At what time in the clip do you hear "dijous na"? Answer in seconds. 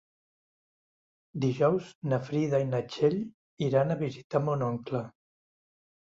1.43-2.19